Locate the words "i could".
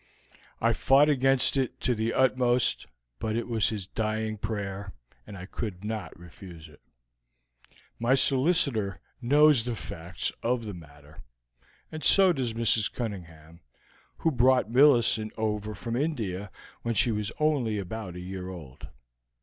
5.37-5.83